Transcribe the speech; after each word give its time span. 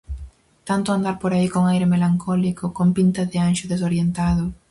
Tanto 0.69 0.91
andar 0.93 1.19
por 1.19 1.31
aí 1.31 1.47
con 1.47 1.67
aire 1.67 1.85
melancólico, 1.93 2.65
con 2.77 2.87
pinta 2.97 3.21
de 3.31 3.37
anxo 3.47 3.65
desorientado... 3.71 4.43